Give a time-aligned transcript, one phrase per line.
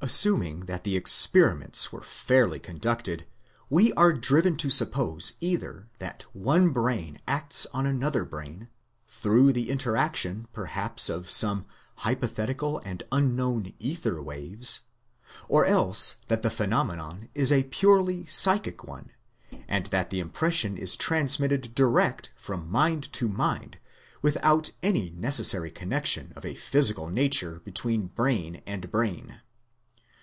[0.00, 3.26] Assuming that the experiments were fairly conducted,
[3.68, 8.68] we are driven to suppose either that one brain acts on another brain,
[9.08, 11.66] through the interaction perhaps of some
[11.96, 14.82] hypothetical and un known ether waves;
[15.48, 19.10] or else that the phenomenon is a purely psychic one,
[19.66, 23.78] and that the impression is transmitted direct from mind to mind
[24.22, 29.40] without any necessary connection of a physical nature between brain and brain.